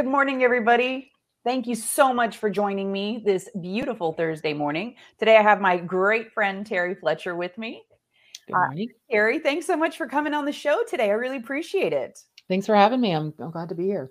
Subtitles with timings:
[0.00, 1.12] Good morning, everybody.
[1.44, 4.94] Thank you so much for joining me this beautiful Thursday morning.
[5.18, 7.82] Today, I have my great friend Terry Fletcher with me.
[8.46, 8.88] Good morning.
[8.90, 11.10] Uh, Terry, thanks so much for coming on the show today.
[11.10, 12.18] I really appreciate it.
[12.48, 13.10] Thanks for having me.
[13.10, 14.10] I'm, I'm glad to be here.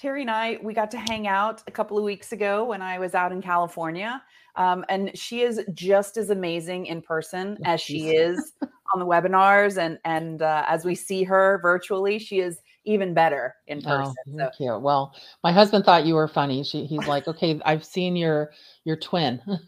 [0.00, 2.98] Terry and I, we got to hang out a couple of weeks ago when I
[2.98, 4.20] was out in California.
[4.56, 8.54] Um, and she is just as amazing in person as she is
[8.92, 9.78] on the webinars.
[9.78, 14.14] And, and uh, as we see her virtually, she is even better in Oh, person.
[14.26, 14.78] So thank you.
[14.78, 16.64] Well, my husband thought you were funny.
[16.64, 18.52] She, he's like, okay, I've seen your
[18.84, 19.40] your twin.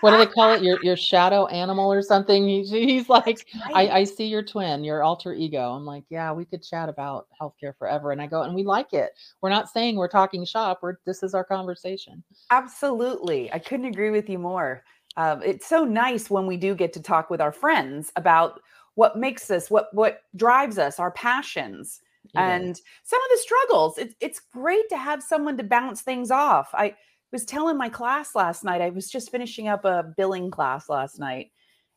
[0.00, 0.62] what do they call it?
[0.62, 2.46] Your your shadow animal or something.
[2.46, 3.88] He, he's like, that's I.
[3.88, 5.72] I see your twin, your alter ego.
[5.72, 8.12] I'm like, yeah, we could chat about healthcare forever.
[8.12, 9.12] And I go, and we like it.
[9.40, 10.80] We're not saying we're talking shop.
[10.82, 12.22] We're this is our conversation.
[12.50, 13.52] Absolutely.
[13.52, 14.84] I couldn't agree with you more.
[15.16, 18.60] Um, it's so nice when we do get to talk with our friends about
[18.94, 22.00] what makes us, what what drives us, our passions.
[22.34, 23.98] And some of the struggles.
[23.98, 26.70] It's it's great to have someone to bounce things off.
[26.74, 26.96] I
[27.32, 28.80] was telling my class last night.
[28.80, 31.50] I was just finishing up a billing class last night,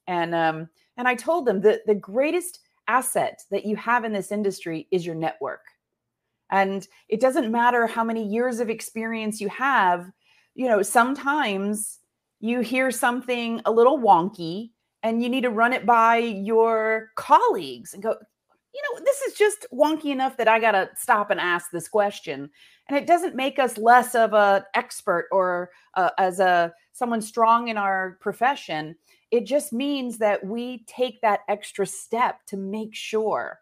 [0.07, 4.31] and um, and I told them that the greatest asset that you have in this
[4.31, 5.61] industry is your network.
[6.51, 10.11] And it doesn't matter how many years of experience you have,
[10.53, 11.99] you know, sometimes
[12.39, 14.69] you hear something a little wonky
[15.01, 18.15] and you need to run it by your colleagues and go,
[18.75, 21.87] you know, this is just wonky enough that I got to stop and ask this
[21.87, 22.49] question.
[22.89, 27.69] And it doesn't make us less of an expert or uh, as a someone strong
[27.69, 28.95] in our profession.
[29.31, 33.59] It just means that we take that extra step to make sure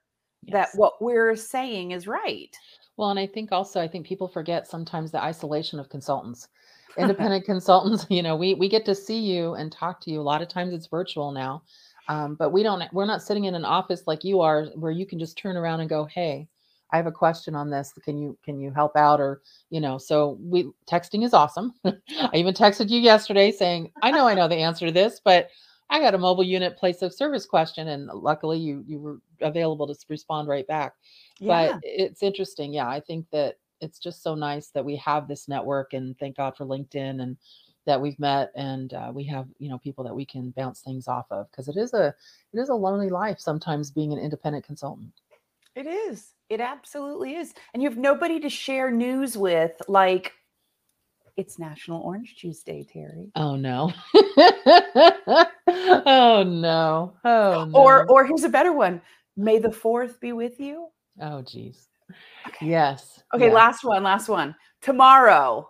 [0.47, 2.55] that what we're saying is right.
[2.97, 6.47] Well, and I think also, I think people forget sometimes the isolation of consultants.
[6.97, 10.19] Independent consultants, you know, we we get to see you and talk to you.
[10.19, 11.63] A lot of times it's virtual now,
[12.07, 12.83] um, but we don't.
[12.93, 15.79] We're not sitting in an office like you are, where you can just turn around
[15.79, 16.47] and go, "Hey,
[16.91, 17.93] I have a question on this.
[18.03, 21.73] Can you can you help out?" Or you know, so we texting is awesome.
[21.85, 25.49] I even texted you yesterday saying, "I know I know the answer to this, but."
[25.89, 29.85] I got a mobile unit place of service question, and luckily you you were available
[29.85, 30.93] to respond right back
[31.39, 31.73] Yeah.
[31.73, 35.47] but it's interesting yeah i think that it's just so nice that we have this
[35.47, 37.37] network and thank god for linkedin and
[37.85, 41.07] that we've met and uh, we have you know people that we can bounce things
[41.07, 42.13] off of because it is a
[42.53, 45.11] it is a lonely life sometimes being an independent consultant
[45.75, 46.33] It is.
[46.49, 47.53] It absolutely is.
[47.73, 50.33] And you have nobody to share news with like
[51.35, 53.31] it's National Orange Juice Day, Terry.
[53.35, 53.91] oh no
[56.05, 59.01] oh no oh no Or or here's a better one.
[59.35, 60.87] May the 4th be with you.
[61.21, 61.87] oh geez
[62.47, 62.67] Okay.
[62.67, 64.53] yes Okay, last one, last one.
[64.81, 65.67] Tomorrow,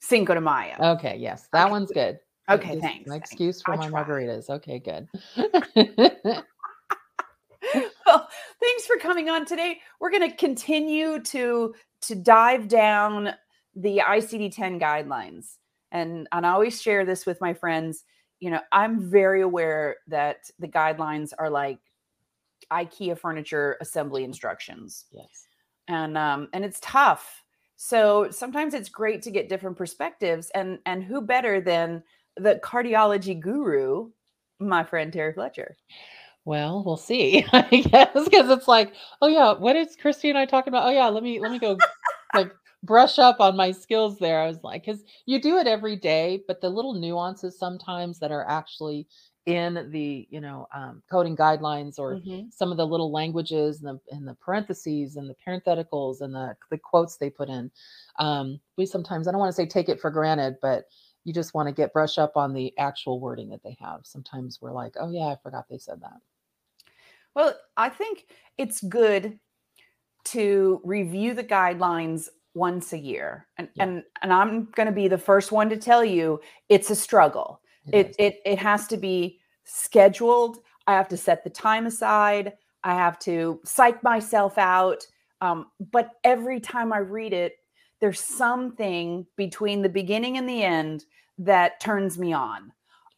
[0.00, 0.74] Cinco de Mayo.
[0.80, 1.70] okay yes that Okay.
[1.70, 2.18] one's good
[2.50, 3.30] Okay, just thanks, an thanks.
[3.30, 5.08] excuse for I my margaritas okay good
[8.06, 8.28] well,
[8.60, 9.78] thanks for coming on today.
[10.00, 13.34] We're going to continue to to dive down
[13.76, 15.56] the ICD-10 guidelines.
[15.92, 18.04] And and I always share this with my friends,
[18.40, 21.78] you know, I'm very aware that the guidelines are like
[22.72, 25.04] IKEA furniture assembly instructions.
[25.12, 25.46] yes
[25.88, 27.44] And um and it's tough.
[27.82, 32.02] So sometimes it's great to get different perspectives and and who better than
[32.36, 34.10] the cardiology guru,
[34.58, 35.78] my friend Terry Fletcher.
[36.44, 38.92] Well, we'll see, I guess, because it's like,
[39.22, 40.88] oh yeah, what is Christy and I talking about?
[40.88, 41.78] Oh yeah, let me let me go
[42.34, 42.52] like
[42.82, 44.42] brush up on my skills there.
[44.42, 48.30] I was like, because you do it every day, but the little nuances sometimes that
[48.30, 49.06] are actually
[49.46, 52.50] in the you know um, coding guidelines or Mhm.
[52.50, 56.56] some of the little languages and the and the parentheses and the parentheticals and the
[56.70, 57.70] the quotes they put in.
[58.18, 60.86] Um, we sometimes I don't want to say take it for granted, but
[61.24, 64.00] you just want to get brush up on the actual wording that they have.
[64.04, 66.20] Sometimes we're like, oh yeah, I forgot they said that.
[67.34, 68.26] Well, I think
[68.58, 69.38] it's good
[70.26, 73.48] to review the guidelines once a year.
[73.58, 73.90] And Yeah.
[73.90, 77.62] and and I'm going to be the first one to tell you it's a struggle.
[77.92, 80.58] It it it has to be scheduled.
[80.86, 82.54] I have to set the time aside.
[82.82, 85.06] I have to psych myself out.
[85.40, 87.54] Um, but every time I read it,
[88.00, 91.04] there's something between the beginning and the end
[91.38, 92.72] that turns me on.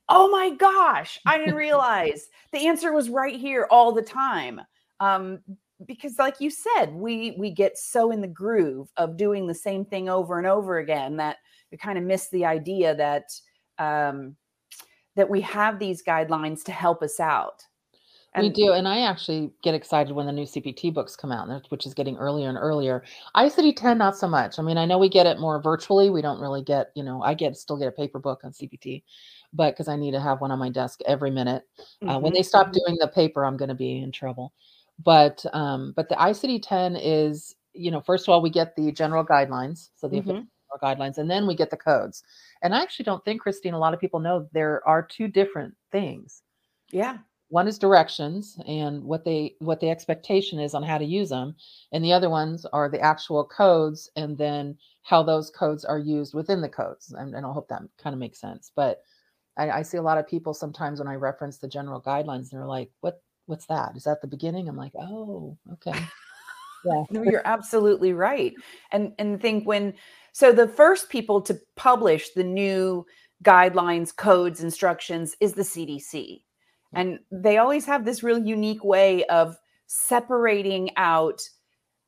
[0.09, 4.61] Oh my gosh, I didn't realize the answer was right here all the time.
[5.01, 5.41] Um,
[5.87, 9.85] because like you said, we we get so in the groove of doing the same
[9.85, 11.39] thing over and over again that
[11.71, 13.25] we kind of miss the idea that
[13.79, 14.37] um,
[15.17, 17.65] that we have these guidelines to help us out.
[18.39, 21.85] we do, and I actually get excited when the new CPT books come out, which
[21.87, 23.03] is getting earlier and earlier.
[23.37, 24.59] ICD ten not so much.
[24.59, 26.09] I mean, I know we get it more virtually.
[26.09, 29.03] We don't really get, you know, I get still get a paper book on CPT,
[29.53, 31.65] but because I need to have one on my desk every minute.
[32.09, 34.55] Uh, when Mhm, they stop doing the paper, I'm going to be in trouble.
[35.05, 38.93] But um, but the ICD ten is you know, first of all, we get the
[38.93, 40.47] general guidelines, so the Mhm.
[40.79, 42.23] Guidelines, and then we get the codes.
[42.63, 45.75] And I actually don't think, Christine, a lot of people know there are two different
[45.91, 46.43] things.
[46.91, 47.19] Yeah.
[47.49, 51.55] One is directions and what they what the expectation is on how to use them,
[51.93, 56.33] and the other ones are the actual codes and then how those codes are used
[56.33, 57.13] within the codes.
[57.13, 58.73] And, and I hope that kind of makes sense.
[58.75, 59.03] But
[59.59, 62.65] I, I see a lot of people sometimes when I reference the general guidelines, they're
[62.65, 63.23] like, "What?
[63.47, 63.97] What's that?
[63.97, 65.93] Is that the beginning?" I'm like, "Oh, okay."
[66.85, 67.05] Yeah.
[67.11, 68.55] No, you're absolutely right.
[68.91, 69.95] And and think when
[70.33, 73.07] so the first people to publish the new
[73.45, 76.43] guidelines, codes, instructions is the CDC.
[76.95, 79.57] And they always have this real unique way of
[79.87, 81.43] separating out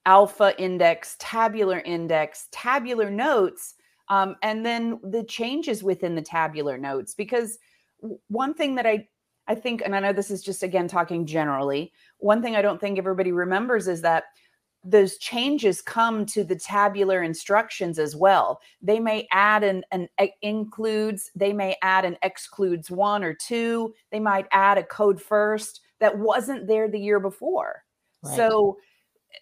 [0.07, 3.75] alpha index, tabular index, tabular notes,
[4.09, 7.15] um, and then the changes within the tabular notes.
[7.15, 7.59] Because
[8.29, 9.09] one thing that I
[9.47, 12.81] I think, and I know this is just again talking generally, one thing I don't
[12.81, 14.25] think everybody remembers is that
[14.85, 18.61] those changes come to the tabular instructions as well.
[18.83, 20.09] They may add an, an
[20.43, 25.81] includes, they may add an excludes one or two, they might add a code first
[26.01, 27.83] that wasn't there the year before.
[28.23, 28.37] Right.
[28.37, 28.77] So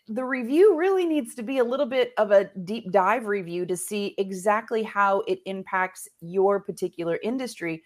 [0.09, 3.77] the review really needs to be a little bit of a deep dive review to
[3.77, 7.83] see exactly how it impacts your particular industry,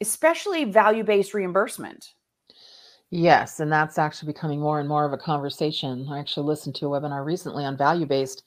[0.00, 2.14] especially value based reimbursement.
[3.10, 6.06] Yes, and that's actually becoming more and more of a conversation.
[6.08, 8.44] I actually listened to a webinar recently on value based.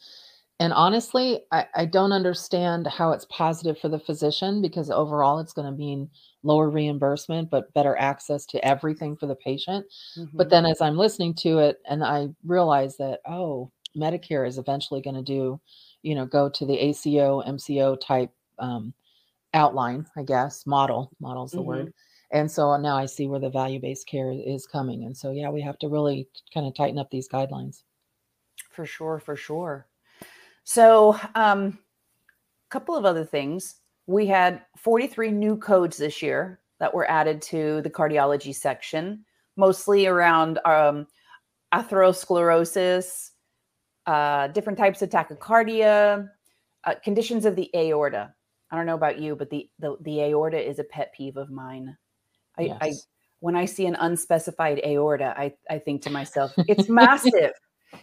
[0.60, 5.52] And honestly, I, I don't understand how it's positive for the physician because overall it's
[5.52, 6.10] going to mean
[6.44, 9.86] lower reimbursement, but better access to everything for the patient.
[10.38, 10.50] But Mhm.
[10.50, 15.16] then as I'm listening to it and I realize that, oh, Medicare is eventually going
[15.16, 15.60] to do,
[16.04, 18.94] you know, go to the ACO, MCO type um,
[19.54, 21.66] outline, I guess, model, model's the Mhm.
[21.66, 21.94] word.
[22.34, 25.04] And so now I see where the value based care is coming.
[25.06, 27.84] And so, yeah, we have to really kind of tighten up these guidelines.
[28.72, 29.88] For sure, for sure.
[30.64, 31.78] So, um,
[32.68, 33.76] a couple of other things.
[34.08, 39.24] We had 43 new codes this year that were added to the cardiology section,
[39.56, 41.06] mostly around um,
[41.72, 43.30] atherosclerosis,
[44.08, 46.28] uh, different types of tachycardia,
[46.84, 48.34] uh, conditions of the aorta.
[48.72, 51.52] I don't know about you, but the the, the aorta is a pet peeve of
[51.52, 51.96] mine.
[52.58, 52.94] I, I
[53.40, 57.52] when I see an unspecified aorta, I, I think to myself, it's massive.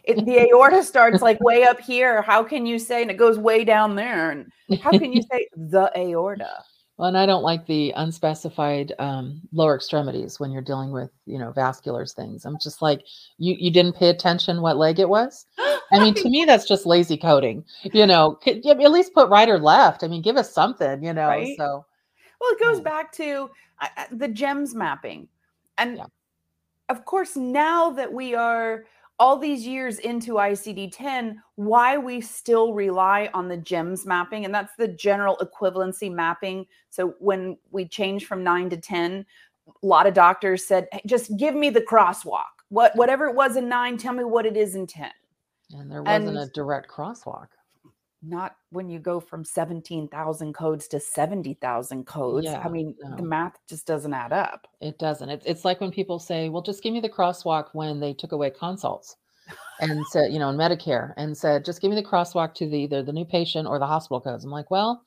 [0.05, 2.21] It, the aorta starts like way up here.
[2.21, 4.31] How can you say, and it goes way down there?
[4.31, 4.53] And
[4.83, 6.63] how can you say the aorta?
[6.99, 11.39] Well, and I don't like the unspecified um, lower extremities when you're dealing with, you
[11.39, 12.45] know, vascular things.
[12.45, 13.01] I'm just like,
[13.39, 15.47] you you didn't pay attention what leg it was.
[15.59, 17.65] I mean, to me, that's just lazy coding.
[17.95, 20.05] You know, could at least put right or left.
[20.05, 21.03] I mean, give us something.
[21.03, 21.57] You know, Right.
[21.57, 21.87] so
[22.41, 22.83] Well, it goes Yeah.
[22.85, 23.51] back to
[23.81, 25.29] uh, uh, the gems mapping.
[25.79, 26.07] And Yeah.
[26.89, 28.85] of course, now that we are
[29.19, 34.55] all these years into ICD 10, why we still rely on the GEMS mapping, and
[34.55, 36.67] that's the general equivalency mapping.
[36.89, 39.27] So when we change from nine to 10,
[39.69, 42.45] a lot of doctors said, "Hey, just give me the crosswalk.
[42.71, 45.13] What whatever it was in nine, tell me what it is in 10.
[45.73, 47.49] and there wasn't And- a direct crosswalk.
[48.23, 52.55] Not when you go from 17,000 codes to 70,000 codes.
[52.55, 54.69] Yeah, I mean, the math just doesn't add up.
[54.81, 55.29] It doesn't.
[55.29, 58.33] It's it's like when people say, "Well, just give me the crosswalk when they took
[58.33, 59.17] away consults,"
[59.81, 62.79] and said, you know, in Medicare, and said, "Just give me the crosswalk to the
[62.81, 65.05] either the new patient or the hospital codes." I'm like, well,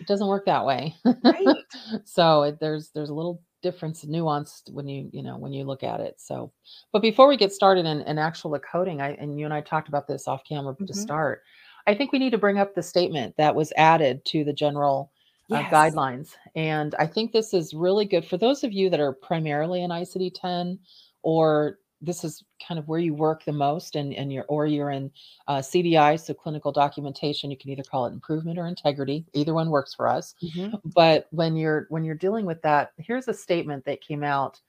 [0.00, 0.96] it doesn't work that way.
[1.22, 1.66] Right.
[2.04, 5.84] so it, there's there's a little difference, nuanced when you you know when you look
[5.84, 6.20] at it.
[6.20, 6.52] So,
[6.92, 9.88] but before we get started in, in actual coding, I and you and I talked
[9.88, 10.94] about this off camera to Mhm.
[10.94, 11.42] start.
[11.88, 15.10] I think we need to bring up the statement that was added to the general
[15.50, 16.36] uh, guidelines.
[16.54, 19.90] And I think this is really good for those of you that are primarily in
[19.90, 20.78] ICD 10
[21.22, 24.90] or this is kind of where you work the most and, and you're or you're
[24.90, 25.10] in
[25.48, 27.50] uh, CDI, so clinical documentation.
[27.50, 29.24] You can either call it improvement or integrity.
[29.32, 30.34] Either one works for us.
[30.44, 30.78] Mhm.
[30.94, 34.60] But when you're when you're dealing with that, here's a statement that came out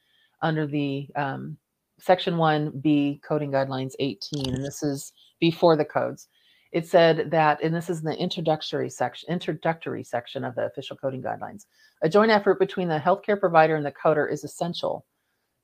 [0.41, 1.57] under the um,
[1.99, 6.29] section 1B coding guidelines 18, and this is before the codes
[6.71, 10.95] it said that, and this is in the introductory section, introductory section of the official
[10.95, 11.65] coding guidelines.
[12.03, 15.05] A joint effort between the healthcare provider and the coder is essential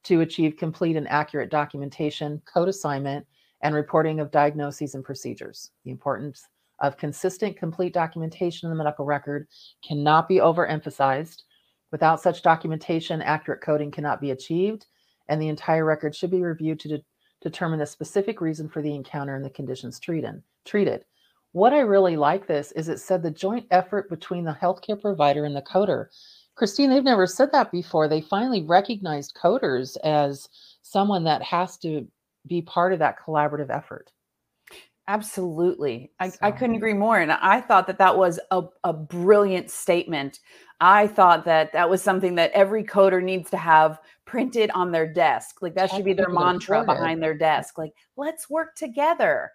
[0.04, 3.26] to achieve complete and accurate documentation, code assignment,
[3.62, 5.72] and reporting of diagnoses and procedures.
[5.84, 6.48] The importance
[6.80, 9.48] of consistent, complete documentation in the medical record
[9.88, 11.44] cannot be overemphasized.
[11.92, 14.88] Without such documentation, accurate coding cannot be achieved,
[15.30, 17.04] and the entire record should be reviewed to de-
[17.42, 20.42] determine the specific reason for the encounter and the conditions treated.
[20.66, 21.06] Treated.
[21.52, 25.46] What I really like this is it said the joint effort between the healthcare provider
[25.46, 26.08] and the coder.
[26.56, 28.08] Christine, they've never said that before.
[28.08, 30.50] They finally recognized coders as
[30.82, 32.08] someone that has to
[32.48, 34.12] be part of that collaborative effort.
[35.08, 36.12] Absolutely.
[36.20, 37.20] I, So I couldn't agree more.
[37.20, 40.40] And I thought that that was a, a brilliant statement.
[40.82, 45.08] I thought that that was something that every coder needs to have printed on their
[45.08, 45.62] desk.
[45.62, 47.78] Like that should be their mantra behind their desk.
[47.78, 49.52] Like, let's work together.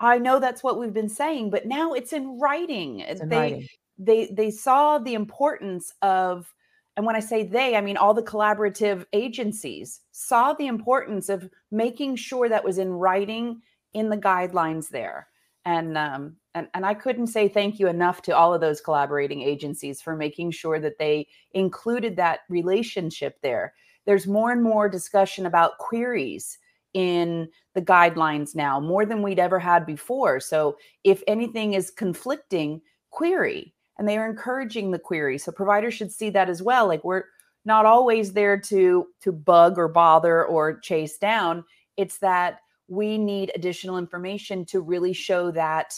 [0.00, 3.00] I know that's what we've been saying, but now it's in writing.
[3.00, 3.68] It's in they writing.
[3.98, 6.52] they they saw the importance of
[6.96, 11.48] and when I say they, I mean all the collaborative agencies saw the importance of
[11.70, 13.62] making sure that was in writing
[13.94, 15.28] in the guidelines there.
[15.64, 19.42] And um, and and I couldn't say thank you enough to all of those collaborating
[19.42, 23.74] agencies for making sure that they included that relationship there.
[24.06, 26.58] There's more and more discussion about queries
[26.98, 30.40] in the guidelines now, more than we'd ever had before.
[30.40, 33.72] So if anything is conflicting, query.
[33.98, 35.38] And they are encouraging the query.
[35.38, 36.88] So providers should see that as well.
[36.88, 37.24] Like we're
[37.64, 41.64] not always there to to bug or bother or chase down.
[41.96, 45.94] It's that we need additional information to really show that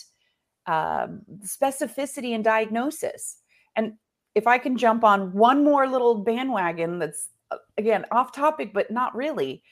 [0.67, 3.39] um, specificity and diagnosis.
[3.75, 3.95] And
[4.35, 8.91] if I can jump on one more little bandwagon that's uh, again off topic, but
[8.91, 9.63] not really.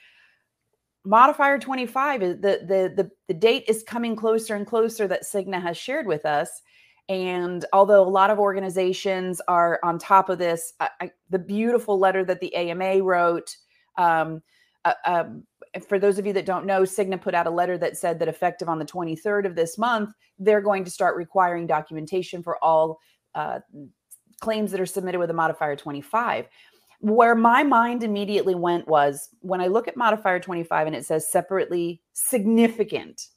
[1.05, 5.61] Modifier 25 is the, the the the date is coming closer and closer that Cigna
[5.61, 6.61] has shared with us.
[7.07, 11.97] And although a lot of organizations are on top of this, I, I, the beautiful
[11.97, 13.55] letter that the AMA wrote,
[13.97, 14.43] um,
[14.85, 15.43] uh, um,
[15.87, 18.27] for those of you that don't know, Cigna put out a letter that said that
[18.27, 22.99] effective on the 23rd of this month, they're going to start requiring documentation for all
[23.33, 23.59] uh,
[24.39, 26.47] claims that are submitted with a modifier 25.
[27.01, 31.31] Where my mind immediately went was when I look at modifier 25 and it says
[31.31, 33.27] separately significant,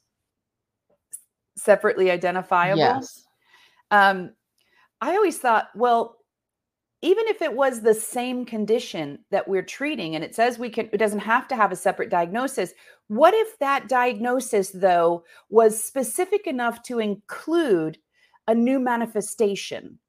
[1.55, 2.79] separately identifiable.
[2.79, 3.23] Yes.
[3.89, 4.31] Um,
[4.99, 6.17] I always thought, well,
[7.03, 10.89] even if it was the same condition that we're treating and it says we can
[10.91, 12.73] it doesn't have to have a separate diagnosis
[13.09, 17.97] what if that diagnosis though was specific enough to include
[18.47, 19.99] a new manifestation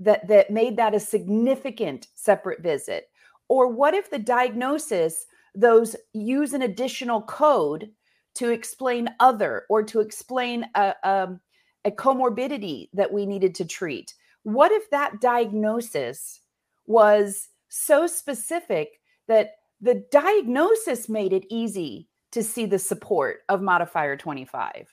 [0.00, 3.08] that that made that a significant separate visit?
[3.48, 7.90] Or what if the diagnosis those use an additional code
[8.34, 11.40] to explain other or to explain a, um,
[11.84, 14.14] a comorbidity that we needed to treat?
[14.42, 16.40] What if that diagnosis
[16.86, 24.16] was so specific that the diagnosis made it easy to see the support of modifier
[24.16, 24.92] 25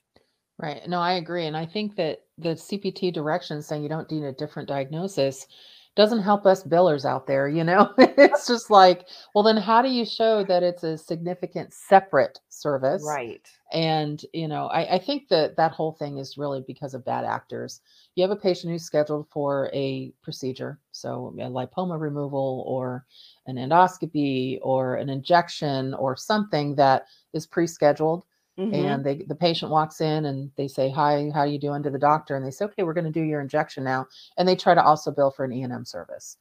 [0.61, 0.87] Right.
[0.87, 1.47] No, I agree.
[1.47, 5.47] And I think that the CPT direction saying you don't need a different diagnosis
[5.95, 7.49] doesn't help us billers out there.
[7.49, 11.73] You know, it's just like, well, then how do you show that it's a significant
[11.73, 13.03] separate service?
[13.03, 17.05] right And, you know, I, I think that that whole thing is really because of
[17.05, 17.81] bad actors.
[18.15, 23.05] You have a patient who's scheduled for a procedure, so a lipoma removal or
[23.47, 28.25] an endoscopy or an injection or something that is pre scheduled
[28.61, 28.73] Mhm.
[28.73, 31.89] and they the patient walks in and they say hi how are you doing to
[31.89, 34.05] the doctor and they say okay we're going to do your injection now
[34.37, 36.37] and they try to also bill for an e&m service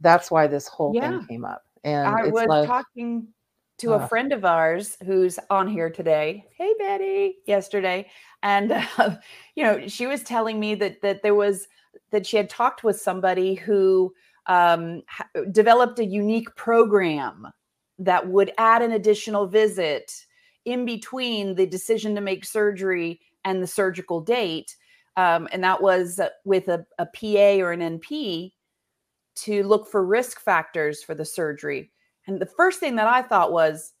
[0.00, 1.18] that's why this whole Yeah.
[1.18, 3.26] thing came up and i was like talking
[3.78, 8.08] to a uh, friend of ours who's on here today hey betty yesterday
[8.42, 9.16] and uh,
[9.56, 11.66] you know she was telling me that that there was
[12.10, 14.12] that she had talked with somebody who
[14.46, 15.02] um,
[15.52, 17.46] developed a unique program
[17.98, 20.12] that would add an additional visit
[20.64, 24.76] in between the decision to make surgery and the surgical date.
[25.16, 28.52] Um, and that was with a, a PA or an NP
[29.36, 31.90] to look for risk factors for the surgery.
[32.26, 33.92] And the first thing that I thought was,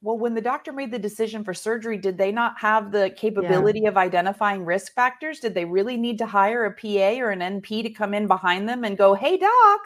[0.00, 3.86] well, when the doctor made the decision for surgery, did they not have the capability
[3.86, 5.38] of identifying risk factors?
[5.38, 8.68] Did they really need to hire a PA or an NP to come in behind
[8.68, 9.80] them and go, hey, doc,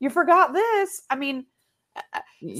[0.00, 1.02] you forgot this?
[1.08, 1.46] I mean,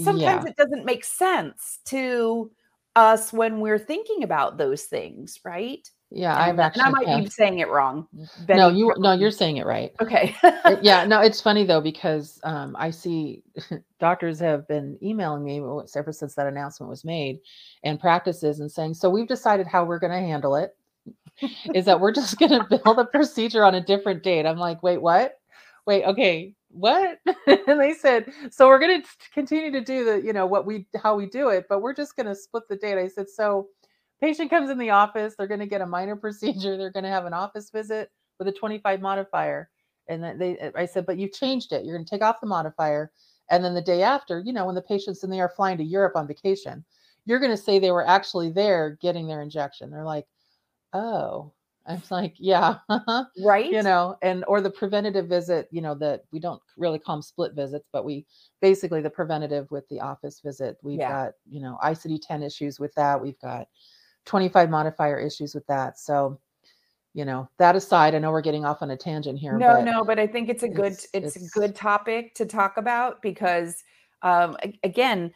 [0.03, 2.51] sometimes yeah it doesn't make sense to
[2.95, 5.87] us when we're thinking about those things, right?
[6.11, 8.07] yeah i've And, and I actually might be saying it wrong.
[8.47, 10.35] no you no, you're saying it right okay.
[10.81, 13.43] Yeah no it's funny though because um, i see
[13.99, 15.61] doctors have been emailing me
[15.95, 17.39] ever since that announcement was made
[17.83, 20.71] and practices and saying so we've decided how we're going to handle it
[21.73, 24.81] is that we're just going to bill the procedure on a different date i'm like
[24.83, 25.33] wait what
[25.85, 27.19] wait okay what?
[27.67, 30.87] And they said so we're going to continue to do the you know what we
[31.01, 33.67] how we do it but we're just going to split the date i said so
[34.21, 37.09] patient comes in the office they're going to get a minor procedure they're going to
[37.09, 39.69] have an office visit with a 25 modifier.
[40.09, 42.41] And then they uh, i said but you changed it you're going to take off
[42.41, 43.11] the modifier
[43.49, 45.83] and then the day after you know when the patients and they are flying to
[45.83, 46.85] europe on vacation
[47.25, 49.89] you're going to say they were actually there getting their injection.
[49.91, 50.27] They're like
[50.93, 51.53] oh
[51.87, 52.77] i'm like yeah
[53.43, 53.71] right?
[53.71, 57.21] you know and or the preventative visit you know that we don't really call them
[57.21, 58.25] split visits but we
[58.61, 61.25] basically the preventative with the office visit we've Yeah.
[61.25, 63.67] got you know icd-10 issues with that we've got
[64.25, 65.99] 25 modifier issues with that.
[65.99, 66.39] So,
[67.13, 69.57] you know, that aside, I know we're getting off on a tangent here.
[69.57, 72.45] No, no, but I think it's a good it's- it's, it's- a good topic to
[72.45, 73.83] talk about because
[74.23, 75.31] um, again,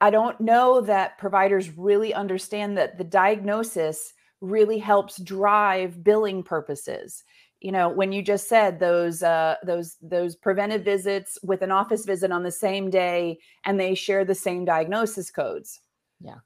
[0.00, 7.24] I don't know that providers really understand that the diagnosis really helps drive billing purposes.
[7.60, 12.06] You know, when you just said those uh, those those preventive visits with an office
[12.06, 15.80] visit on the same day, and they share the same diagnosis codes.
[16.20, 16.36] Yeah.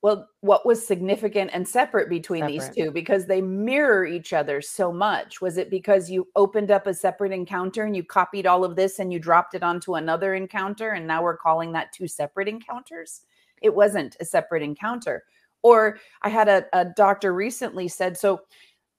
[0.00, 2.90] Well, what was significant and separate between these two?
[2.90, 5.40] Because they mirror each other so much.
[5.40, 8.98] Was it because you opened up a separate encounter and you copied all of this
[8.98, 13.20] and you dropped it onto another encounter, and now we're calling that two separate encounters?
[13.60, 15.22] It wasn't a separate encounter.
[15.62, 18.42] Or I had a, a doctor recently said, So,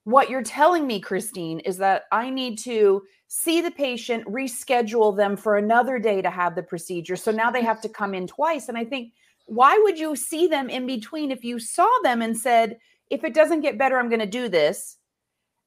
[0.04, 5.36] what you're telling me, Christine, is that I need to see the patient, reschedule them
[5.36, 7.16] for another day to have the procedure.
[7.16, 8.68] So now they have to come in twice.
[8.68, 9.12] And I think,
[9.46, 12.78] why would you see them in between if you saw them and said,
[13.10, 14.98] if it doesn't get better, I'm going to do this?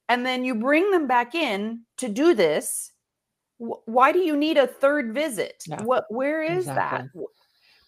[0.08, 2.92] And then you bring them back in to do this.
[3.58, 5.63] Why do you need a third visit?
[5.68, 7.08] Yeah, What, where is that?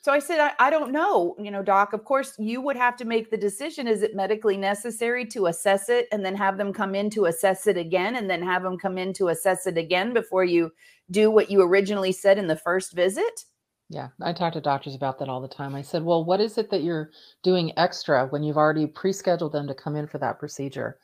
[0.10, 1.94] So I said, I, I don't know, you know, doc.
[1.94, 3.88] Of course, you would have to make the decision.
[3.88, 7.68] Is it medically necessary to assess it and then have them come in to assess
[7.68, 10.72] it again and then have them come in to assess it again before you
[11.12, 13.46] do what you originally said in the first visit?
[13.88, 15.76] Yeah, I talk to doctors about that all the time.
[15.76, 17.12] I said, "Well, what is it that you're
[17.44, 20.98] doing extra when you've already pre-scheduled them to come in for that procedure?"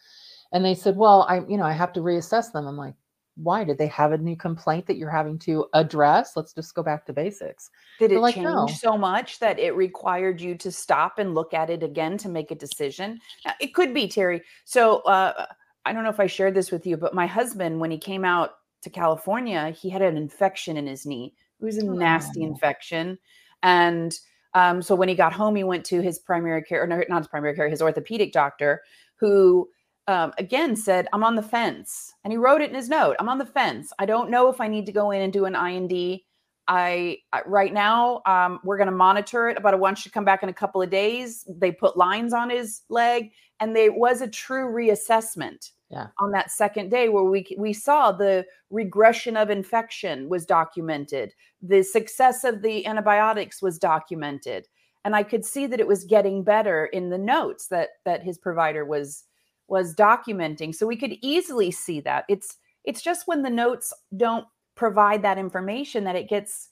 [0.52, 2.96] And they said, "Well, I, you know, I have to reassess them." I'm like,
[3.36, 3.64] "Why?
[3.64, 6.36] Did they have a new complaint that you're having to address?
[6.36, 9.60] Let's just go back to basics." Did They're it like, change "No." so much that
[9.60, 13.20] it required you to stop and look at it again to make a decision?
[13.46, 14.42] Now, It could be, Terry.
[14.66, 15.46] So uh,
[15.86, 18.26] I don't know if I shared this with you, but my husband, when he came
[18.26, 18.52] out
[18.82, 21.34] to California, he had an infection in his knee.
[21.60, 22.48] It was a nasty Oh.
[22.48, 23.18] infection.
[23.64, 24.18] And
[24.54, 27.20] um, so when he got home, he went to his primary care, or no, not
[27.20, 28.82] his primary care, his orthopedic doctor,
[29.20, 29.70] who
[30.08, 32.14] um, again said, I'm on the fence.
[32.24, 33.92] And he wrote it in his note I'm on the fence.
[34.00, 36.26] I don't know if I need to go in and do an I&D.
[36.68, 39.58] I right now um, we're going to monitor it.
[39.64, 41.46] I want you to come back in a couple of days.
[41.48, 46.08] They put lines on his leg, and there was a true reassessment Yeah.
[46.20, 51.84] on that second day where we we saw the regression of infection was documented, the
[51.84, 54.68] success of the antibiotics was documented,
[55.04, 58.40] and I could see that it was getting better in the notes that that his
[58.40, 59.26] provider was
[59.68, 60.74] was documenting.
[60.74, 62.26] So we could easily see that.
[62.30, 66.70] It's it's just when the notes don't provide that information that it gets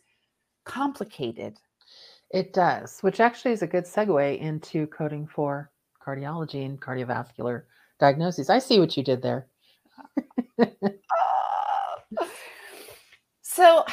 [0.66, 1.58] complicated.
[2.32, 5.72] It does, which actually is a good segue into coding for
[6.06, 7.64] cardiology and cardiovascular
[8.00, 8.50] diagnoses.
[8.50, 9.48] I see what you did there.
[13.54, 13.86] So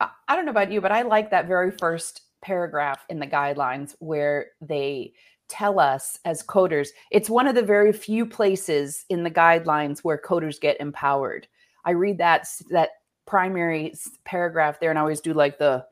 [0.00, 3.94] I don't know about you, but I like that very first paragraph in the guidelines
[3.98, 5.12] where they
[5.48, 10.18] tell us as coders, it's one of the very few places in the guidelines where
[10.18, 11.46] coders get empowered.
[11.84, 12.90] I read that that
[13.26, 15.84] primary paragraph there and I always do like the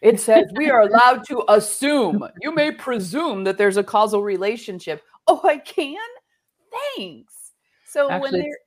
[0.00, 2.26] it says we are allowed to assume.
[2.40, 5.02] You may presume that there's a causal relationship.
[5.26, 5.96] Oh, I can?
[6.96, 7.52] Thanks.
[7.86, 8.58] So when Actually, they're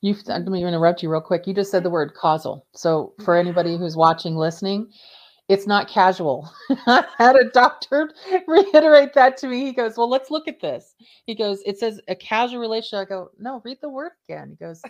[0.00, 1.46] You, let me interrupt you real quick.
[1.46, 2.66] You just said the word causal.
[2.74, 4.90] So for anybody who's watching, listening,
[5.48, 6.50] it's not casual.
[6.86, 8.10] I had a doctor
[8.46, 9.64] reiterate that to me.
[9.64, 10.94] He goes, "Well, let's look at this."
[11.26, 14.64] He goes, "It says a casual relationship." I go, "No, read the word again." He
[14.64, 14.82] goes,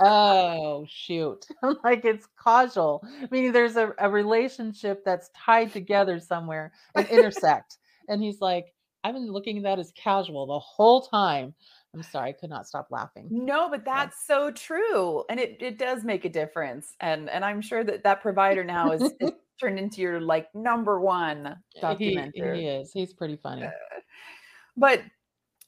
[0.00, 6.72] "Oh shoot!" I'm like, "It's causal, meaning there's a, a relationship that's tied together somewhere
[6.94, 8.72] and intersect." and he's like,
[9.04, 11.54] "I've been looking at that as casual the whole time."
[11.98, 13.26] I'm sorry, I could not stop laughing.
[13.28, 17.60] No, but that's so true, and it it does make a difference, and and I'm
[17.60, 21.46] sure that that provider now is, is turned into your like number one
[21.82, 22.56] uh, He, documenter.
[22.56, 22.92] he is.
[22.92, 23.64] He's pretty funny.
[23.64, 23.70] Uh,
[24.76, 25.02] but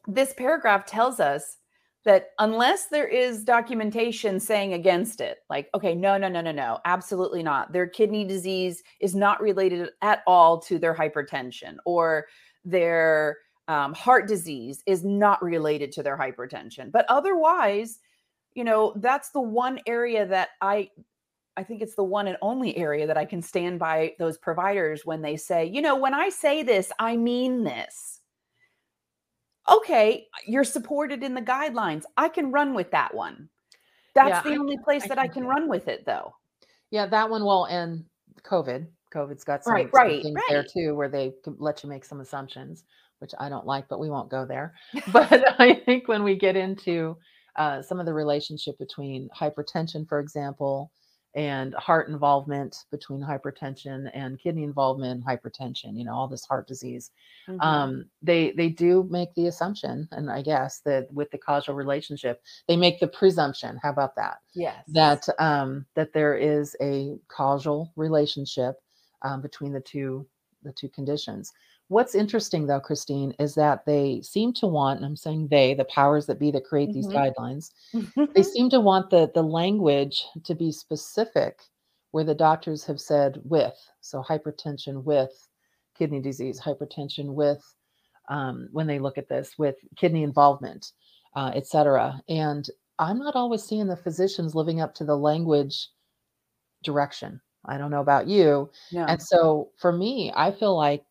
[0.07, 1.57] this paragraph tells us
[2.05, 6.79] that unless there is documentation saying against it, like okay, no, no, no, no, no,
[6.85, 7.73] absolutely not.
[7.73, 12.27] Their kidney disease is not related at all to their hypertension, or
[12.64, 16.90] their um, heart disease is not related to their hypertension.
[16.90, 17.99] But otherwise,
[18.55, 20.90] you know, that's the one area that I
[21.57, 25.05] I think it's the one and only area that I can stand by those providers
[25.05, 28.20] when they say, you know, when I say this, I mean this.
[29.68, 32.05] Okay, you're supported in the guidelines.
[32.16, 33.49] I can run with that one.
[34.14, 36.35] That's Yeah, the I only place I that I can can run with it though.
[36.90, 38.05] Yeah, that one will end
[38.42, 38.88] COVID.
[39.12, 42.05] COVID's got some, Right, some right, things there too where they can let you make
[42.05, 42.85] some assumptions,
[43.21, 44.75] which I don't like, but we won't go there.
[45.13, 47.17] But I think when we get into
[47.57, 50.91] uh, some of the relationship between hypertension, for example,
[51.35, 57.13] and heart involvement between hypertension and kidney involvement hypertension you know all this heart disease
[57.49, 57.61] mm-hmm.
[57.61, 62.43] um, they they do make the assumption and i guess that with the causal relationship
[62.67, 67.93] they make the presumption how about that yes that um, that there is a causal
[67.95, 68.75] relationship
[69.23, 70.27] um, between the two
[70.65, 71.53] the two conditions
[71.90, 75.85] What's interesting though, Christine, is that they seem to want, and I'm saying they, the
[75.87, 77.35] powers that be that create these Mhm.
[77.35, 77.72] guidelines,
[78.33, 81.61] they seem to want the the language to be specific
[82.12, 83.76] where the doctors have said with.
[84.03, 85.48] So hypertension with
[85.96, 87.61] kidney disease, hypertension with
[88.29, 90.92] um, when they look at this with kidney involvement,
[91.35, 92.22] uh, et cetera.
[92.29, 95.88] And I'm not always seeing the physicians living up to the language
[96.85, 97.40] direction.
[97.64, 98.70] I don't know about you.
[98.92, 99.07] No.
[99.07, 101.05] And so for me, I feel like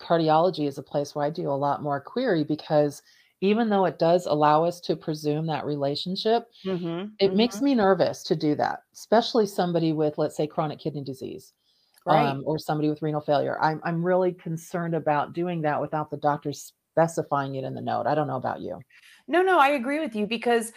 [0.00, 3.02] cardiology is a place where I do a lot more query because
[3.40, 7.62] even though it does allow us to presume that relationship, Mhm, it makes mhm.
[7.62, 11.54] me nervous to do that, especially somebody with, let's say, chronic kidney disease
[12.04, 12.36] Right.
[12.36, 13.60] um, or somebody with renal failure.
[13.62, 18.06] I'm, I'm really concerned about doing that without the doctor specifying it in the note.
[18.06, 18.84] I don't know about you.
[19.28, 20.72] No, no, I agree with you because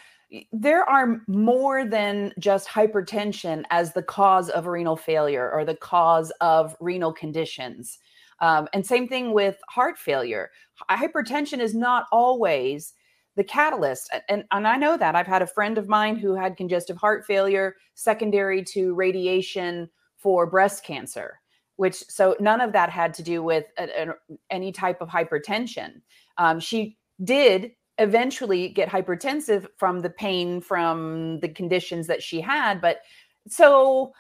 [0.52, 6.32] there are more than just hypertension as the cause of renal failure or the cause
[6.42, 7.98] of renal conditions.
[8.42, 10.50] Um, and same thing with heart failure.
[10.90, 12.94] Hypertension is not always
[13.36, 14.10] the catalyst.
[14.28, 15.16] And, and I know that.
[15.16, 20.46] I've had a friend of mine who had congestive heart failure secondary to radiation for
[20.46, 21.40] breast cancer,
[21.78, 26.02] which so none of that had to do with a- a- any type of hypertension.
[26.38, 32.82] Um, she did eventually get hypertensive from the pain from the conditions that she had.
[32.82, 33.00] But
[33.48, 34.14] so,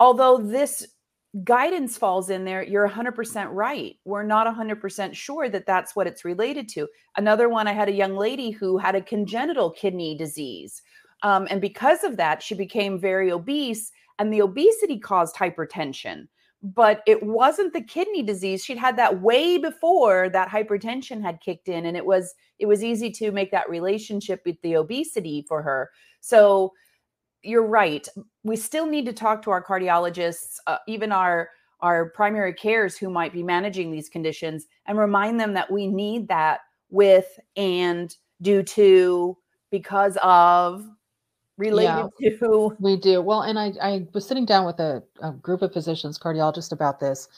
[0.00, 0.86] although this
[1.44, 3.96] guidance falls in there, you're 100% right.
[4.04, 6.88] We're not 100% sure that that's what it's related to.
[7.16, 10.82] Another one, I had a young lady who had a congenital kidney disease.
[11.22, 16.28] Um, and because of that, she became very obese, and the obesity caused hypertension.
[16.62, 18.64] But it wasn't the kidney disease.
[18.64, 22.82] She'd had that way before that hypertension had kicked in, and it was it was
[22.82, 25.90] easy to make that relationship with the obesity for her.
[26.20, 26.72] So
[27.46, 28.06] you're right.
[28.44, 33.10] We still need to talk to our cardiologists, uh, even our our primary cares who
[33.10, 38.62] might be managing these conditions, and remind them that we need that with and due
[38.62, 39.36] to
[39.70, 40.86] because of
[41.58, 42.08] related
[42.40, 42.76] to.
[42.80, 43.20] We do.
[43.20, 47.00] Well, and I, I was sitting down with a, a group of physicians, cardiologists about
[47.00, 47.28] this.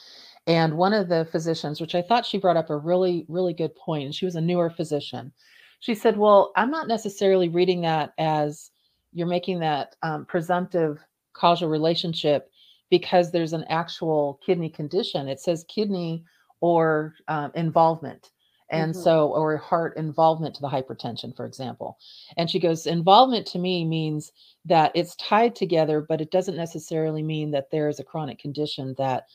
[0.47, 3.75] And one of the physicians, which I thought she brought up a really, really good
[3.75, 5.31] point, and she was a newer physician.
[5.79, 8.71] She said, Well, I'm not necessarily reading that as
[9.13, 10.99] you're making that um, presumptive
[11.33, 12.49] causal relationship
[12.89, 15.27] because there's an actual kidney condition.
[15.27, 16.23] It says kidney
[16.61, 18.31] or um, involvement.
[18.71, 19.01] And Mhm.
[19.03, 21.97] so, or heart involvement to the hypertension, for example.
[22.37, 24.31] And she goes, involvement to me means
[24.65, 28.93] that it's tied together, but it doesn't necessarily mean that there is a chronic condition
[28.97, 29.25] that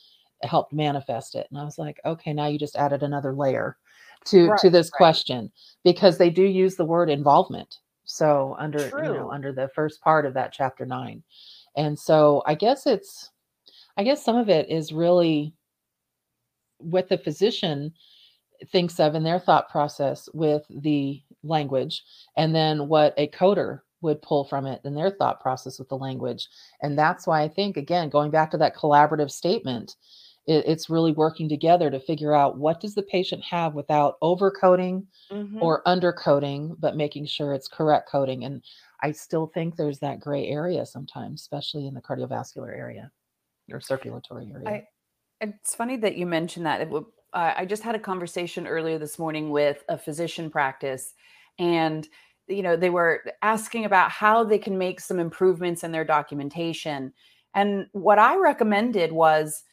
[0.43, 1.47] helped manifest it.
[1.49, 3.77] And I was like, okay, now you just added another layer
[4.25, 4.97] to Right, to this right.
[4.97, 5.51] question
[5.83, 7.79] because they do use the word involvement.
[8.05, 11.23] So under you know under the first part of that chapter nine,
[11.75, 13.31] and so I guess it's
[13.97, 15.53] I guess some of it is really
[16.77, 17.93] what the physician
[18.71, 22.03] thinks of in their thought process with the language
[22.37, 25.97] and then what a coder would pull from it in their thought process with the
[25.97, 26.47] language.
[26.81, 29.95] And that's why i think again going back to that collaborative statement
[30.47, 35.05] it, it's really working together to figure out what does the patient have without overcoding
[35.29, 35.59] Mhm.
[35.61, 38.63] or undercoding but making sure it's correct coding and
[39.01, 43.11] i still think there's that gray area sometimes especially in the cardiovascular area
[43.71, 44.87] or circulatory area I-
[45.41, 46.81] It's funny that you mentioned that.
[46.81, 51.13] It w- uh, I just had a conversation earlier this morning with a physician practice,
[51.59, 52.07] and
[52.47, 57.13] you know they were asking about how they can make some improvements in their documentation.
[57.55, 59.63] And what I recommended was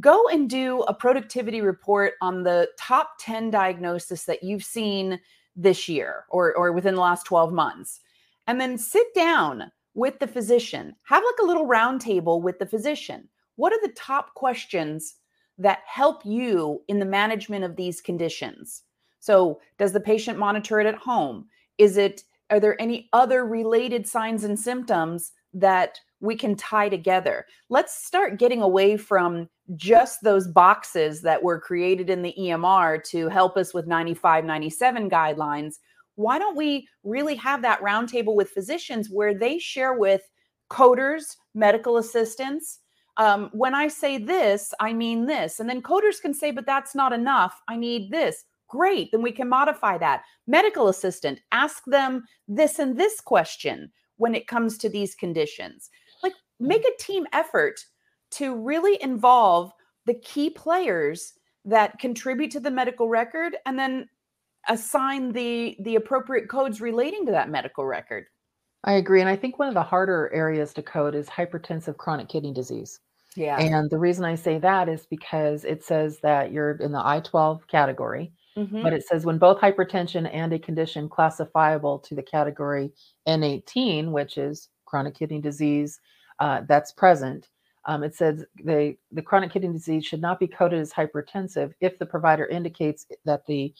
[0.00, 5.20] go and do a productivity report on the top 10 diagnosis that you've seen
[5.56, 8.00] this year or, or within the last 12 months.
[8.46, 12.66] And then sit down with the physician, have like a little round table with the
[12.66, 13.28] physician.
[13.56, 15.14] What are the top questions
[15.58, 18.82] that help you in the management of these conditions?
[19.20, 21.46] So, does the patient monitor it at home?
[21.78, 27.46] Is it, are there any other related signs and symptoms that we can tie together?
[27.68, 33.28] Let's start getting away from just those boxes that were created in the EMR to
[33.28, 35.76] help us with 95, 97 guidelines.
[36.16, 40.22] Why don't we really have that roundtable with physicians where they share with
[40.70, 42.80] coders, medical assistants?
[43.16, 45.60] Um, when I say this, I mean this.
[45.60, 47.60] And then coders can say, but that's not enough.
[47.68, 48.44] I need this.
[48.68, 49.12] Great.
[49.12, 50.22] Then we can modify that.
[50.46, 55.90] Medical assistant, ask them this and this question when it comes to these conditions.
[56.60, 57.84] Make a team effort
[58.32, 59.72] to really involve
[60.06, 64.08] the key players that contribute to the medical record and then
[64.68, 68.26] assign the the appropriate codes relating to that medical record.
[68.84, 69.20] I agree.
[69.20, 73.00] And I think one of the harder areas to code is hypertensive chronic kidney disease.
[73.36, 73.58] Yeah.
[73.58, 77.20] And the reason I say that is because it says that you're in the I
[77.20, 78.82] 12 category, Mhm.
[78.82, 82.92] but it says when both hypertension and a condition classifiable to the category
[83.26, 86.00] N18, which is chronic kidney disease,
[86.38, 87.48] uh, that's present.
[87.86, 91.98] Um, it says the, the chronic kidney disease should not be coded as hypertensive if
[91.98, 93.74] the provider indicates that the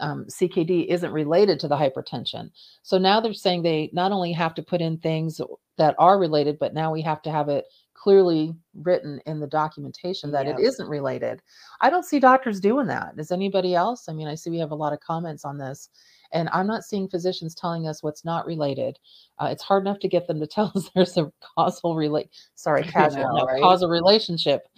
[0.00, 2.50] um, CKD isn't related to the hypertension.
[2.82, 5.40] So now they're saying they not only have to put in things
[5.76, 10.30] that are related, but now we have to have it clearly written in the documentation
[10.30, 10.60] that it Yep.
[10.60, 11.42] isn't related.
[11.80, 13.16] I don't see doctors doing that.
[13.16, 14.08] Does anybody else?
[14.08, 15.88] I mean, I see we have a lot of comments on this,
[16.32, 18.98] and I'm not seeing physicians telling us what's not related.
[19.38, 22.30] Uh, it's hard enough to get them to tell us there's a causal relate.
[22.54, 23.60] Sorry, casual, no, right?
[23.62, 24.68] causal relationship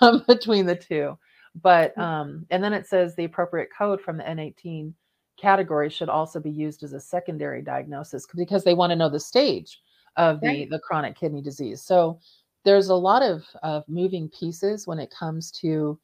[0.00, 1.18] um, between the two.
[1.62, 2.02] But Mm.
[2.02, 4.92] um, and then it says the appropriate code from the N18
[5.36, 9.18] category should also be used as a secondary diagnosis because they want to know the
[9.18, 9.80] stage
[10.16, 10.70] of the Right.
[10.70, 11.82] the chronic kidney disease.
[11.82, 12.20] So
[12.64, 15.98] there's a lot of of moving pieces when it comes to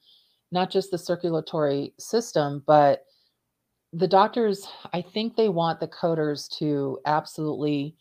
[0.53, 3.05] not just the circulatory system, but
[3.93, 4.67] the doctors.
[4.93, 7.97] I think they want the coders to absolutely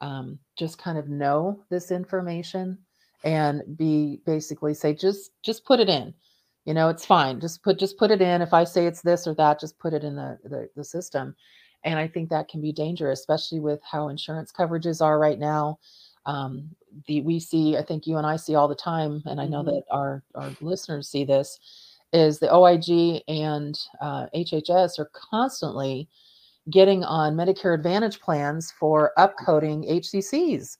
[0.00, 2.78] um, just kind of know this information
[3.24, 6.14] and be basically say just just put it in
[6.64, 9.26] you know it's fine just put just put it in if i say it's this
[9.26, 11.36] or that just put it in the the, the system
[11.84, 15.78] and i think that can be dangerous especially with how insurance coverages are right now
[16.24, 16.70] um,
[17.06, 19.62] the we see i think you and i see all the time and i know
[19.62, 19.66] Mhm.
[19.66, 21.58] that our our listeners see this
[22.12, 26.08] is the oig and uh, hhs are constantly
[26.70, 30.76] getting on medicare advantage plans for upcoding hccs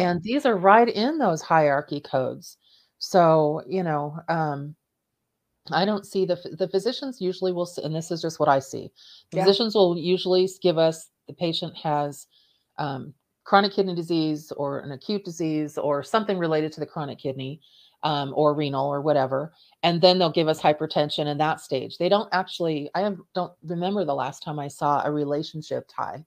[0.00, 2.56] and these are right in those hierarchy codes.
[2.98, 4.74] So you know um
[5.70, 8.90] i don't see the the physicians usually will and this is just what i see.
[9.30, 9.44] The Yeah.
[9.44, 12.26] physicians will usually give us the patient has
[12.78, 17.60] um, chronic kidney disease or an acute disease or something related to the chronic kidney
[18.02, 22.08] um, or renal or whatever and then they'll give us hypertension in that stage they
[22.08, 26.24] don't actually i have, don't remember the last time i saw a relationship tie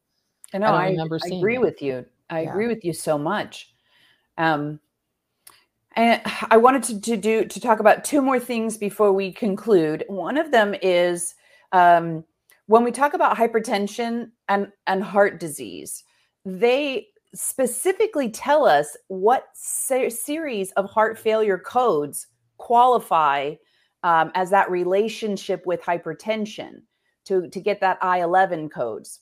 [0.53, 0.67] I know.
[0.67, 1.61] don't I, remember I agree it.
[1.61, 2.05] with you.
[2.29, 2.49] I Yeah.
[2.49, 3.73] agree with you so much.
[4.37, 4.79] Um,
[5.95, 10.05] and I wanted to, to do to talk about two more things before we conclude.
[10.07, 11.35] One of them is
[11.71, 12.23] um,
[12.67, 16.03] when we talk about hypertension and and heart disease,
[16.45, 23.53] they specifically tell us what se- series of heart failure codes qualify
[24.03, 26.81] um, as that relationship with hypertension
[27.25, 29.21] to to get that I11 codes.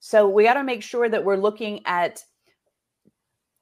[0.00, 2.22] So we got to make sure that we're looking at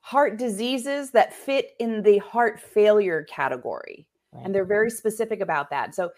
[0.00, 4.06] heart diseases that fit in the heart failure category.
[4.32, 4.44] right?
[4.44, 5.94] And they're very specific about that.
[5.94, 6.10] So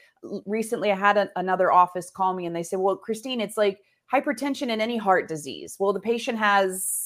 [0.45, 3.79] recently I had a- another office call me and they said, Well, Christine, it's like
[4.13, 5.77] hypertension in any heart disease.
[5.79, 7.05] Well, the patient has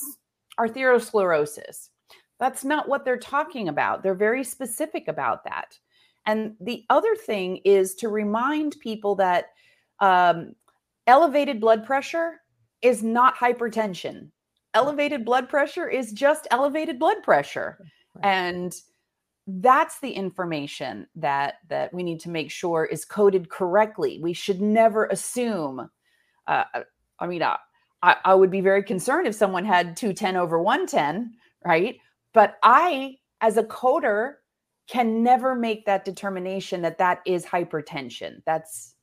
[0.61, 1.89] arteriosclerosis.
[2.39, 4.03] That's not what they're talking about.
[4.03, 5.79] They're very specific about that.
[6.27, 9.47] And the other thing is to remind people that
[10.01, 10.55] um,
[11.07, 12.41] elevated blood pressure
[12.83, 14.31] is not hypertension.
[14.75, 17.79] Elevated blood pressure is just elevated blood pressure.
[18.15, 18.25] Right.
[18.25, 18.75] And
[19.47, 24.21] that's the information that that we need to make sure is coded correctly.
[24.23, 25.91] We should never assume.
[26.47, 26.65] Uh,
[27.19, 27.57] I mean, uh,
[28.03, 31.35] I, I would be very concerned if someone had 210 over 110,
[31.65, 31.99] right?
[32.33, 34.35] But I, as a coder,
[34.89, 38.43] can never make that determination that that is hypertension.
[38.45, 38.95] That's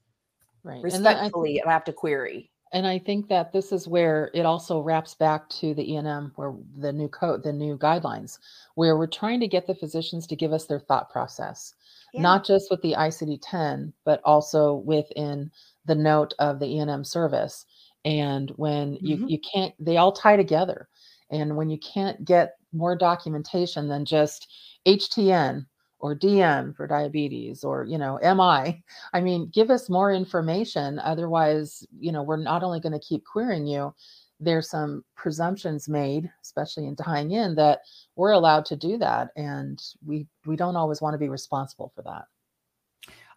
[0.63, 2.51] right and I, respectfully, I have to query.
[2.73, 6.53] and I think that this is where it also wraps back to the E&M, where
[6.75, 8.39] the new code, the new guidelines,
[8.75, 11.73] where we're trying to get the physicians to give us their thought process,
[12.13, 15.51] not just with the ICD 10, but also within
[15.86, 17.65] the note of the E&M service.
[18.08, 19.30] And when you, Mhm.
[19.30, 20.88] you can't, they all tie together.
[21.30, 24.48] And when you can't get more documentation than just
[24.86, 25.67] HTN
[26.00, 28.82] or DM for diabetes or, you know, MI,
[29.13, 31.00] I mean, give us more information.
[31.00, 33.93] Otherwise, you know, we're not only going to keep querying you,
[34.39, 37.82] there's some presumptions made, especially in tying in, that
[38.15, 39.32] we're allowed to do that.
[39.36, 42.26] And we we don't always want to be responsible for that.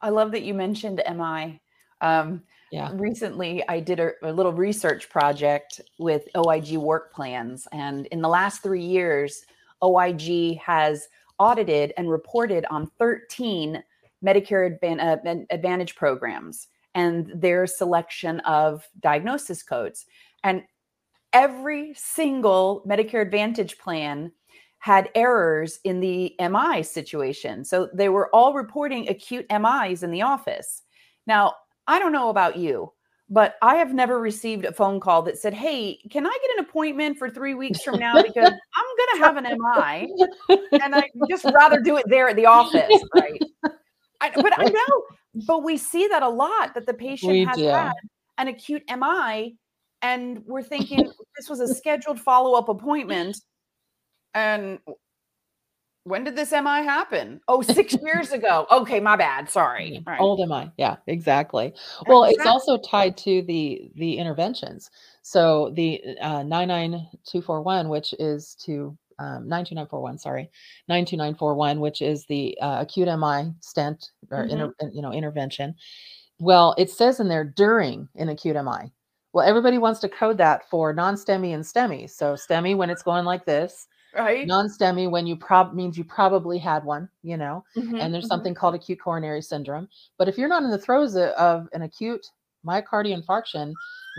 [0.01, 1.61] I love that you mentioned MI.
[2.01, 2.91] Um, Yeah.
[2.95, 7.67] recently, I did a, a little research project with OIG work plans.
[7.73, 9.45] And in the last three years,
[9.83, 13.83] OIG has audited and reported on 13
[14.25, 20.07] Medicare Advan- uh, Advantage programs and their selection of diagnosis codes.
[20.45, 20.63] And
[21.33, 24.33] every single Medicare Advantage plan
[24.79, 27.65] had errors in the MI situation.
[27.65, 30.83] So they were all reporting acute MIs in the office.
[31.27, 31.55] Now,
[31.87, 32.93] I don't know about you,
[33.29, 36.65] but I have never received a phone call that said, Hey, can I get an
[36.65, 38.15] appointment for three weeks from now?
[38.23, 42.37] Because I'm going to have an MI and I just rather do it there at
[42.37, 42.91] the office.
[43.15, 43.41] Right.
[44.21, 45.03] I, but I know,
[45.47, 47.65] but we see that a lot that the patient we has do.
[47.65, 47.93] had
[48.39, 49.57] an acute MI
[50.03, 53.37] and we're thinking this was a scheduled follow up appointment.
[54.35, 54.79] And
[56.05, 57.41] when did this MI happen?
[57.49, 58.67] Oh, six years ago.
[58.71, 59.51] Okay, my bad.
[59.51, 60.03] Sorry.
[60.07, 60.21] Right.
[60.21, 60.71] Old MI.
[60.77, 61.75] Yeah, exactly.
[62.07, 62.41] Well, exactly.
[62.41, 64.91] it's also tied to the the interventions.
[65.23, 70.51] So the uh, 99241, which is to um, 92941, sorry,
[70.89, 74.51] 92941, which is the uh, acute MI stent or mm-hmm.
[74.51, 75.75] inter, you know intervention.
[76.39, 78.93] Well, it says in there during an acute MI.
[79.33, 82.11] Well, everybody wants to code that for non-STEMI and STEMI.
[82.11, 84.47] So STEMI when it's going like this, right?
[84.47, 87.65] Non-STEMI when you prob means you probably had one, you know.
[87.77, 88.29] Mm-hmm, and there's mm-hmm.
[88.29, 89.89] something called acute coronary syndrome.
[90.19, 92.27] But if you're not in the throes of an acute
[92.67, 93.73] myocardial infarction,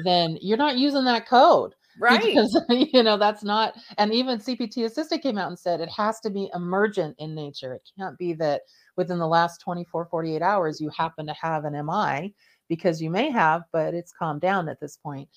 [0.04, 1.74] then you're not using that code.
[2.00, 2.24] Right.
[2.24, 6.20] Because you know that's not and even CPT Assistant came out and said it has
[6.22, 7.74] to be emergent in nature.
[7.74, 8.62] It can't be that
[8.96, 12.34] within the last 24 48 hours you happen to have an MI
[12.70, 15.28] because you may have, but it's calmed down at this point.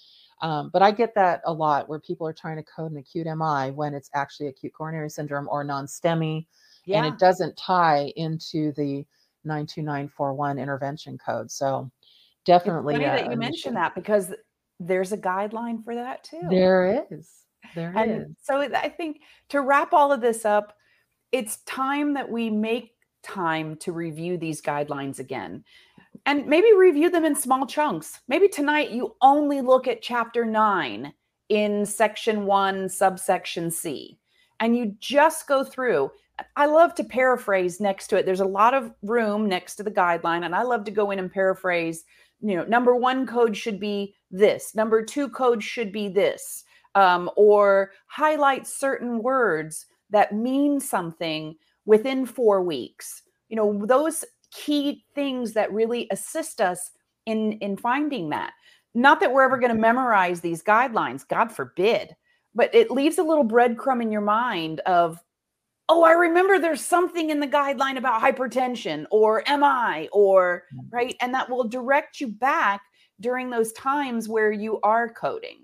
[0.43, 3.27] Um, but I get that a lot where people are trying to code an acute
[3.27, 6.47] MI when it's actually acute coronary syndrome or non STEMI,
[6.87, 6.99] yeah.
[6.99, 9.05] and it doesn't tie into the
[9.45, 11.51] 92941 intervention code.
[11.51, 11.91] So
[12.45, 12.95] definitely.
[12.95, 14.33] It's funny that you mentioned that because
[14.81, 16.43] there's a guideline for that too.
[16.51, 17.31] There is.
[17.75, 18.27] There and is.
[18.43, 19.21] So I think
[19.51, 20.77] to wrap all of this up,
[21.33, 22.93] it's time that we make
[23.23, 25.65] time to review these guidelines again
[26.27, 28.21] and maybe review them in small chunks.
[28.29, 31.13] Maybe tonight you only look at chapter nine
[31.49, 34.19] in section one, subsection C,
[34.61, 36.11] and you just go through.
[36.57, 38.27] I love to paraphrase next to it.
[38.27, 41.19] There's a lot of room next to the guideline, and I love to go in
[41.19, 42.05] and paraphrase.
[42.41, 47.31] You know, number one code should be this, number two code should be this, um,
[47.37, 53.23] or highlight certain words that mean something within four weeks.
[53.49, 56.93] You know, those key things that really assist us
[57.27, 58.53] in in finding that.
[58.95, 62.15] Not that we're ever going to memorize these guidelines god forbid
[62.55, 65.19] but it leaves a little breadcrumb in your mind of
[65.89, 70.81] oh i remember there's something in the guideline about hypertension or mi or mm.
[70.91, 71.17] right?
[71.21, 72.83] And that will direct you back
[73.21, 75.61] during those times where you are coding.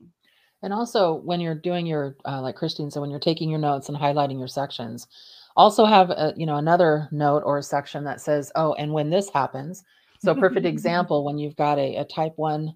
[0.63, 3.89] And also when you're doing your uh, like christine so when you're taking your notes
[3.89, 5.07] and highlighting your sections
[5.57, 9.11] also have a, you know another note or a section that says oh and when
[9.11, 9.85] this happens
[10.21, 12.75] so perfect example when you've got a, a type 1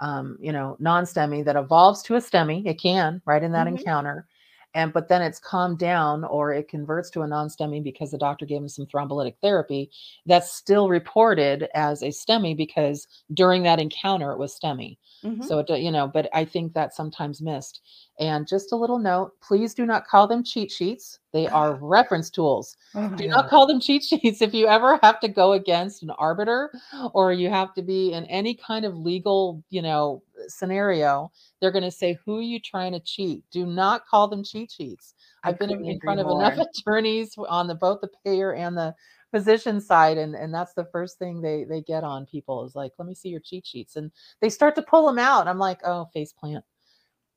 [0.00, 3.76] um, you know non-stemi that evolves to a stemi it can right in that mm-hmm.
[3.76, 4.26] encounter
[4.74, 8.46] and but then it's calmed down or it converts to a non-stemi because the doctor
[8.46, 9.90] gave him some thrombolytic therapy
[10.26, 15.42] that's still reported as a stemi because during that encounter it was stemi mm-hmm.
[15.42, 17.80] so it you know but i think that's sometimes missed
[18.20, 22.30] and just a little note please do not call them cheat sheets they are reference
[22.30, 22.76] tools.
[22.94, 24.40] Oh Do not call them cheat sheets.
[24.40, 26.72] If you ever have to go against an arbiter
[27.12, 31.84] or you have to be in any kind of legal, you know, scenario, they're going
[31.84, 35.14] to say, "Who are you trying to cheat?" Do not call them cheat sheets.
[35.42, 38.94] I've been in front of enough attorneys on the both the payer and the
[39.32, 42.92] physician side and and that's the first thing they they get on people is like
[42.96, 45.80] let me see your cheat sheets and they start to pull them out i'm like
[45.84, 46.64] oh face plant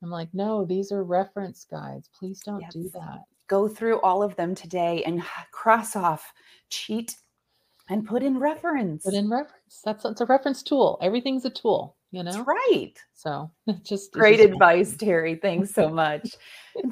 [0.04, 2.74] i'm like no these are reference guides please don't yes.
[2.74, 6.32] do that go through all of them today and cross off
[6.70, 7.18] cheat
[7.90, 9.04] and put in reference.
[9.04, 9.82] Put in reference.
[9.84, 10.98] That's it's a reference tool.
[11.02, 12.32] Everything's a tool, you know.
[12.32, 12.94] That's right.
[13.14, 13.52] So
[13.84, 15.36] just great just advice, Terry.
[15.36, 16.36] Thanks so much.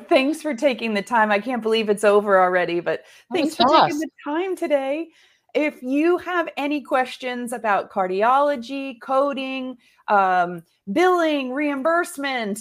[0.08, 1.32] thanks for taking the time.
[1.32, 3.04] I can't believe it's over already, but
[3.34, 3.86] thanks for fast.
[3.86, 5.10] taking the time today.
[5.54, 9.78] If you have any questions about cardiology, coding,
[10.08, 12.60] um, billing, reimbursement,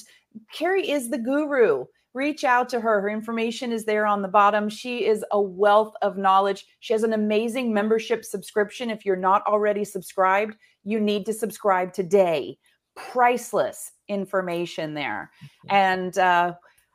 [0.54, 1.84] Terry is the guru
[2.16, 3.01] reach out to her.
[3.03, 4.68] Her information is there on the bottom.
[4.68, 6.64] She is a wealth of knowledge.
[6.80, 8.90] She has an amazing membership subscription.
[8.90, 12.59] If you're not already subscribed, you need to subscribe today.
[12.97, 15.30] Priceless information there.
[15.68, 16.55] And uh,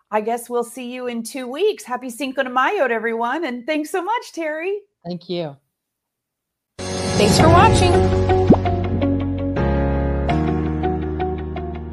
[0.10, 1.84] I guess we'll see you in two weeks.
[1.84, 3.46] Happy Cinco de Mayo to everyone.
[3.46, 4.80] And thanks so much, Terry.
[5.06, 5.56] Thank you.
[6.80, 8.31] Thanks for watching.